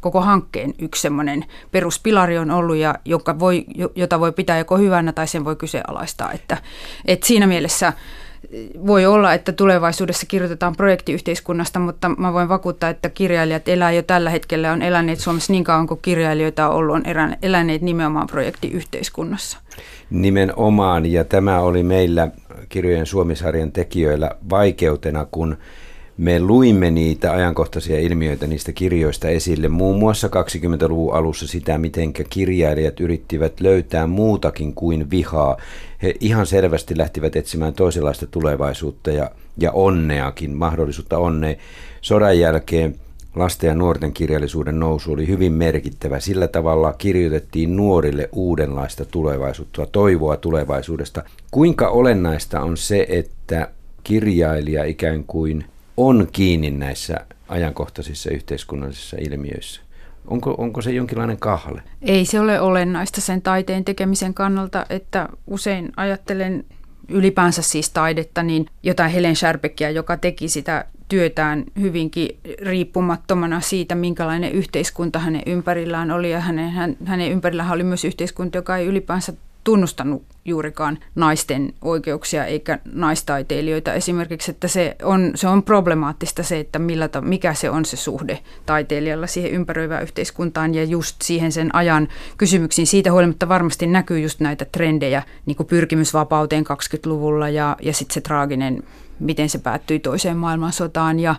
koko 0.00 0.20
hankkeen 0.20 0.74
yksi 0.78 1.02
semmoinen 1.02 1.44
peruspilari 1.70 2.38
on 2.38 2.50
ollut, 2.50 2.76
ja 2.76 2.94
joka 3.04 3.38
voi, 3.38 3.64
jota 3.94 4.20
voi 4.20 4.32
pitää 4.32 4.58
joko 4.58 4.78
hyvänä 4.78 5.12
tai 5.12 5.28
sen 5.28 5.44
voi 5.44 5.56
kyseenalaistaa. 5.56 6.32
Että, 6.32 6.56
että 7.04 7.26
siinä 7.26 7.46
mielessä 7.46 7.92
voi 8.86 9.06
olla, 9.06 9.34
että 9.34 9.52
tulevaisuudessa 9.52 10.26
kirjoitetaan 10.26 10.76
projektiyhteiskunnasta, 10.76 11.78
mutta 11.78 12.08
mä 12.08 12.32
voin 12.32 12.48
vakuuttaa, 12.48 12.90
että 12.90 13.10
kirjailijat 13.10 13.68
elää 13.68 13.92
jo 13.92 14.02
tällä 14.02 14.30
hetkellä, 14.30 14.72
on 14.72 14.82
eläneet 14.82 15.18
Suomessa 15.18 15.52
niin 15.52 15.64
kauan 15.64 15.86
kuin 15.86 16.00
kirjailijoita 16.02 16.68
on 16.68 16.74
ollut, 16.74 16.96
on 16.96 17.02
eläneet 17.42 17.82
nimenomaan 17.82 18.26
projektiyhteiskunnassa. 18.26 19.58
Nimenomaan, 20.10 21.06
ja 21.06 21.24
tämä 21.24 21.60
oli 21.60 21.82
meillä 21.82 22.28
kirjojen 22.68 23.06
Suomisarjan 23.06 23.72
tekijöillä 23.72 24.30
vaikeutena, 24.50 25.26
kun 25.30 25.56
me 26.20 26.40
luimme 26.40 26.90
niitä 26.90 27.32
ajankohtaisia 27.32 27.98
ilmiöitä 27.98 28.46
niistä 28.46 28.72
kirjoista 28.72 29.28
esille, 29.28 29.68
muun 29.68 29.98
muassa 29.98 30.28
20-luvun 30.28 31.14
alussa 31.14 31.46
sitä, 31.46 31.78
miten 31.78 32.12
kirjailijat 32.12 33.00
yrittivät 33.00 33.60
löytää 33.60 34.06
muutakin 34.06 34.74
kuin 34.74 35.10
vihaa. 35.10 35.56
He 36.02 36.14
ihan 36.20 36.46
selvästi 36.46 36.98
lähtivät 36.98 37.36
etsimään 37.36 37.74
toisenlaista 37.74 38.26
tulevaisuutta 38.26 39.10
ja, 39.10 39.30
ja 39.58 39.72
onneakin, 39.72 40.56
mahdollisuutta 40.56 41.18
onnea. 41.18 41.56
Sodan 42.00 42.38
jälkeen 42.38 42.94
lasten 43.36 43.68
ja 43.68 43.74
nuorten 43.74 44.12
kirjallisuuden 44.12 44.80
nousu 44.80 45.12
oli 45.12 45.26
hyvin 45.26 45.52
merkittävä. 45.52 46.20
Sillä 46.20 46.48
tavalla 46.48 46.92
kirjoitettiin 46.92 47.76
nuorille 47.76 48.28
uudenlaista 48.32 49.04
tulevaisuutta, 49.04 49.86
toivoa 49.86 50.36
tulevaisuudesta. 50.36 51.22
Kuinka 51.50 51.88
olennaista 51.88 52.60
on 52.60 52.76
se, 52.76 53.06
että 53.08 53.68
kirjailija 54.04 54.84
ikään 54.84 55.24
kuin 55.24 55.64
on 56.08 56.28
kiinni 56.32 56.70
näissä 56.70 57.16
ajankohtaisissa 57.48 58.30
yhteiskunnallisissa 58.30 59.16
ilmiöissä? 59.20 59.80
Onko, 60.26 60.54
onko 60.58 60.82
se 60.82 60.92
jonkinlainen 60.92 61.38
kahle? 61.38 61.82
Ei 62.02 62.24
se 62.24 62.40
ole 62.40 62.60
olennaista 62.60 63.20
sen 63.20 63.42
taiteen 63.42 63.84
tekemisen 63.84 64.34
kannalta, 64.34 64.86
että 64.90 65.28
usein 65.46 65.92
ajattelen 65.96 66.64
ylipäänsä 67.08 67.62
siis 67.62 67.90
taidetta, 67.90 68.42
niin 68.42 68.66
jotain 68.82 69.12
Helen 69.12 69.36
Scharbeckia, 69.36 69.90
joka 69.90 70.16
teki 70.16 70.48
sitä 70.48 70.84
työtään 71.08 71.64
hyvinkin 71.80 72.38
riippumattomana 72.62 73.60
siitä, 73.60 73.94
minkälainen 73.94 74.52
yhteiskunta 74.52 75.18
hänen 75.18 75.42
ympärillään 75.46 76.10
oli. 76.10 76.30
Ja 76.30 76.40
hänen, 76.40 76.96
hänen 77.04 77.32
ympärillään 77.32 77.70
oli 77.70 77.84
myös 77.84 78.04
yhteiskunta, 78.04 78.58
joka 78.58 78.76
ei 78.76 78.86
ylipäänsä 78.86 79.32
tunnustanut 79.64 80.22
juurikaan 80.44 80.98
naisten 81.14 81.74
oikeuksia 81.82 82.44
eikä 82.44 82.78
naistaiteilijoita 82.92 83.94
esimerkiksi, 83.94 84.50
että 84.50 84.68
se 84.68 84.96
on, 85.02 85.32
se 85.34 85.48
on 85.48 85.62
problemaattista 85.62 86.42
se, 86.42 86.60
että 86.60 86.78
millä, 86.78 87.08
mikä 87.20 87.54
se 87.54 87.70
on 87.70 87.84
se 87.84 87.96
suhde 87.96 88.38
taiteilijalla 88.66 89.26
siihen 89.26 89.50
ympäröivään 89.50 90.02
yhteiskuntaan 90.02 90.74
ja 90.74 90.84
just 90.84 91.16
siihen 91.22 91.52
sen 91.52 91.74
ajan 91.74 92.08
kysymyksiin. 92.36 92.86
Siitä 92.86 93.12
huolimatta 93.12 93.48
varmasti 93.48 93.86
näkyy 93.86 94.20
just 94.20 94.40
näitä 94.40 94.64
trendejä, 94.64 95.22
niin 95.46 95.56
kuin 95.56 95.66
pyrkimysvapauteen 95.66 96.64
20-luvulla 96.64 97.48
ja, 97.48 97.76
ja 97.82 97.92
sitten 97.92 98.14
se 98.14 98.20
traaginen 98.20 98.82
miten 99.20 99.48
se 99.48 99.58
päättyi 99.58 99.98
toiseen 99.98 100.36
maailmansotaan 100.36 101.20
ja, 101.20 101.34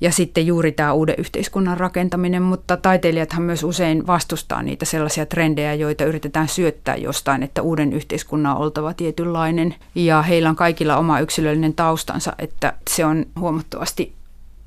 ja 0.00 0.12
sitten 0.12 0.46
juuri 0.46 0.72
tämä 0.72 0.92
uuden 0.92 1.14
yhteiskunnan 1.18 1.76
rakentaminen, 1.76 2.42
mutta 2.42 2.76
taiteilijathan 2.76 3.42
myös 3.42 3.64
usein 3.64 4.06
vastustaa 4.06 4.62
niitä 4.62 4.84
sellaisia 4.84 5.26
trendejä, 5.26 5.74
joita 5.74 6.04
yritetään 6.04 6.48
syöttää 6.48 6.96
jostain, 6.96 7.42
että 7.42 7.62
uuden 7.62 7.92
yhteiskunnan 7.92 8.56
on 8.56 8.62
oltava 8.62 8.94
tietynlainen. 8.94 9.74
Ja 9.94 10.22
heillä 10.22 10.50
on 10.50 10.56
kaikilla 10.56 10.96
oma 10.96 11.20
yksilöllinen 11.20 11.74
taustansa, 11.74 12.32
että 12.38 12.72
se 12.90 13.04
on 13.04 13.26
huomattavasti 13.40 14.14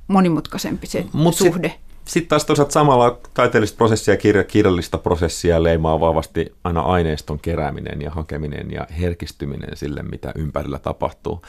monimutkaisempi 0.07 0.87
se 0.87 1.05
Mut 1.13 1.35
suhde. 1.35 1.69
Sit, 1.69 1.79
sitten 2.05 2.29
taas 2.29 2.45
toisaalta 2.45 2.71
samalla 2.71 3.19
taiteellista 3.33 3.77
prosessia 3.77 4.13
ja 4.13 4.43
kirjallista 4.43 4.97
prosessia 4.97 5.63
leimaa 5.63 5.99
vahvasti 5.99 6.53
aina 6.63 6.81
aineiston 6.81 7.39
kerääminen 7.39 8.01
ja 8.01 8.09
hakeminen 8.09 8.71
ja 8.71 8.87
herkistyminen 8.99 9.77
sille, 9.77 10.03
mitä 10.03 10.31
ympärillä 10.35 10.79
tapahtuu 10.79 11.41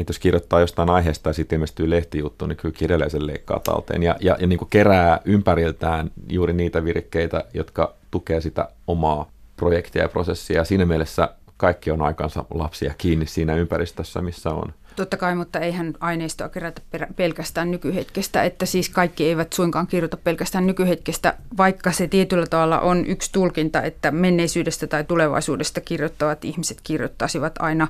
että 0.00 0.10
jos 0.10 0.18
kirjoittaa 0.18 0.60
jostain 0.60 0.90
aiheesta 0.90 1.30
ja 1.30 1.34
sitten 1.34 1.56
ilmestyy 1.56 1.90
lehtijuttu, 1.90 2.46
niin 2.46 2.56
kyllä 2.56 2.74
kirjailija 2.78 3.10
sen 3.10 3.26
leikkaa 3.26 3.60
talteen 3.60 4.02
ja, 4.02 4.16
ja, 4.20 4.36
ja 4.40 4.46
niin 4.46 4.58
kuin 4.58 4.68
kerää 4.70 5.20
ympäriltään 5.24 6.10
juuri 6.28 6.52
niitä 6.52 6.84
virkkeitä, 6.84 7.44
jotka 7.54 7.94
tukee 8.10 8.40
sitä 8.40 8.68
omaa 8.86 9.30
projektia 9.56 10.02
ja 10.02 10.08
prosessia. 10.08 10.56
Ja 10.56 10.64
siinä 10.64 10.86
mielessä 10.86 11.28
kaikki 11.56 11.90
on 11.90 12.02
aikansa 12.02 12.44
lapsia 12.54 12.94
kiinni 12.98 13.26
siinä 13.26 13.54
ympäristössä, 13.54 14.22
missä 14.22 14.50
on. 14.50 14.74
Totta 14.96 15.16
kai, 15.16 15.34
mutta 15.34 15.60
eihän 15.60 15.94
aineistoa 16.00 16.48
kerätä 16.48 16.82
pelkästään 17.16 17.70
nykyhetkestä, 17.70 18.44
että 18.44 18.66
siis 18.66 18.88
kaikki 18.88 19.24
eivät 19.24 19.52
suinkaan 19.52 19.86
kirjoita 19.86 20.16
pelkästään 20.16 20.66
nykyhetkestä, 20.66 21.34
vaikka 21.56 21.92
se 21.92 22.08
tietyllä 22.08 22.46
tavalla 22.46 22.80
on 22.80 23.06
yksi 23.06 23.32
tulkinta, 23.32 23.82
että 23.82 24.10
menneisyydestä 24.10 24.86
tai 24.86 25.04
tulevaisuudesta 25.04 25.80
kirjoittavat 25.80 26.44
ihmiset 26.44 26.80
kirjoittaisivat 26.82 27.54
aina 27.58 27.88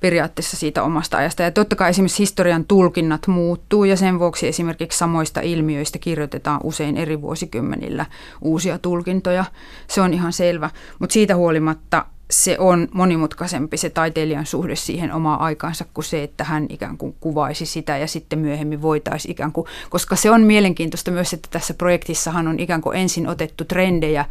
periaatteessa 0.00 0.56
siitä 0.56 0.82
omasta 0.82 1.16
ajasta. 1.16 1.42
Ja 1.42 1.50
totta 1.50 1.76
kai 1.76 1.90
esimerkiksi 1.90 2.18
historian 2.18 2.64
tulkinnat 2.64 3.26
muuttuu 3.26 3.84
ja 3.84 3.96
sen 3.96 4.18
vuoksi 4.18 4.48
esimerkiksi 4.48 4.98
samoista 4.98 5.40
ilmiöistä 5.40 5.98
kirjoitetaan 5.98 6.60
usein 6.62 6.96
eri 6.96 7.20
vuosikymmenillä 7.20 8.06
uusia 8.40 8.78
tulkintoja. 8.78 9.44
Se 9.86 10.00
on 10.00 10.14
ihan 10.14 10.32
selvä, 10.32 10.70
mutta 10.98 11.12
siitä 11.12 11.36
huolimatta 11.36 12.04
se 12.30 12.56
on 12.58 12.88
monimutkaisempi 12.92 13.76
se 13.76 13.90
taiteilijan 13.90 14.46
suhde 14.46 14.76
siihen 14.76 15.12
omaan 15.12 15.40
aikaansa 15.40 15.84
kuin 15.94 16.04
se, 16.04 16.22
että 16.22 16.44
hän 16.44 16.66
ikään 16.68 16.98
kuin 16.98 17.16
kuvaisi 17.20 17.66
sitä 17.66 17.96
ja 17.96 18.06
sitten 18.06 18.38
myöhemmin 18.38 18.82
voitaisiin 18.82 19.32
ikään 19.32 19.52
kuin, 19.52 19.66
koska 19.90 20.16
se 20.16 20.30
on 20.30 20.40
mielenkiintoista 20.40 21.10
myös, 21.10 21.32
että 21.32 21.48
tässä 21.52 21.74
projektissahan 21.74 22.48
on 22.48 22.60
ikään 22.60 22.80
kuin 22.80 22.98
ensin 22.98 23.28
otettu 23.28 23.64
trendejä 23.64 24.24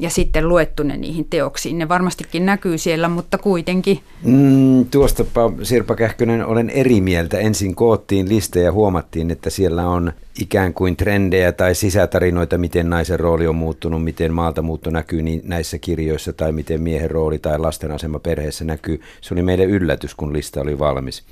ja 0.00 0.10
sitten 0.10 0.48
luettu 0.48 0.82
ne 0.82 0.96
niihin 0.96 1.26
teoksiin. 1.30 1.78
Ne 1.78 1.88
varmastikin 1.88 2.46
näkyy 2.46 2.78
siellä, 2.78 3.08
mutta 3.08 3.38
kuitenkin. 3.38 4.00
Mm, 4.22 4.84
tuosta 4.84 5.24
Sirpa 5.62 5.94
Kähkönen 5.94 6.46
olen 6.46 6.70
eri 6.70 7.00
mieltä. 7.00 7.38
Ensin 7.38 7.74
koottiin 7.74 8.28
liste 8.28 8.60
ja 8.60 8.72
huomattiin, 8.72 9.30
että 9.30 9.50
siellä 9.50 9.88
on 9.88 10.12
ikään 10.40 10.74
kuin 10.74 10.96
trendejä 10.96 11.52
tai 11.52 11.74
sisätarinoita, 11.74 12.58
miten 12.58 12.90
naisen 12.90 13.20
rooli 13.20 13.46
on 13.46 13.56
muuttunut, 13.56 14.04
miten 14.04 14.32
maalta 14.32 14.62
muutto 14.62 14.90
näkyy 14.90 15.22
niin 15.22 15.40
näissä 15.44 15.78
kirjoissa 15.78 16.32
tai 16.32 16.52
miten 16.52 16.82
miehen 16.82 17.10
rooli 17.10 17.38
tai 17.38 17.58
lasten 17.58 17.92
asema 17.92 18.18
perheessä 18.18 18.64
näkyy. 18.64 19.00
Se 19.20 19.34
oli 19.34 19.42
meille 19.42 19.64
yllätys, 19.64 20.14
kun 20.14 20.32
lista 20.32 20.60
oli 20.60 20.78
valmis. 20.78 21.24